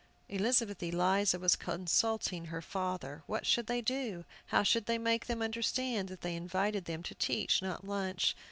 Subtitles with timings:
[0.29, 3.21] Elizabeth Eliza was consulting her father.
[3.27, 4.25] What should they do?
[4.47, 8.35] How should they make them understand that they invited them to teach, not lunch.